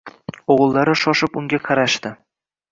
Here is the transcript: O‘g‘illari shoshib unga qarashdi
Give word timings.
O‘g‘illari 0.53 0.95
shoshib 1.03 1.39
unga 1.43 1.63
qarashdi 1.71 2.17